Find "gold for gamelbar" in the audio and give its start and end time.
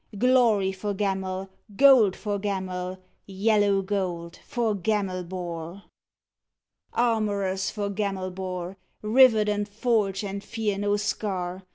3.83-5.83